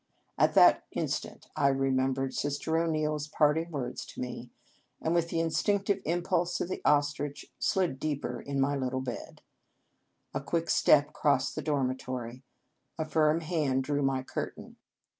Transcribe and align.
At 0.35 0.55
that 0.55 0.83
instant 0.93 1.45
I 1.55 1.67
re 1.67 1.91
membered 1.91 2.33
Sister 2.33 2.75
O 2.79 2.89
Neil 2.89 3.13
s 3.13 3.27
parting 3.27 3.69
words 3.69 4.03
to 4.07 4.19
me, 4.19 4.49
and, 4.99 5.13
with 5.13 5.29
the 5.29 5.37
instinc 5.37 5.85
tive 5.85 6.01
impulse 6.05 6.59
of 6.59 6.69
the 6.69 6.81
ostrich, 6.83 7.53
slid 7.59 7.99
deeper 7.99 8.41
in 8.41 8.59
my 8.59 8.75
little 8.75 9.01
bed. 9.01 9.43
A 10.33 10.41
quick 10.41 10.71
step 10.71 11.13
crossed 11.13 11.53
the 11.53 11.61
dormitory. 11.61 12.41
A 12.97 13.05
firm 13.05 13.41
hand 13.41 13.83
drew 13.83 14.01
my 14.01 14.23
curtain. 14.23 14.77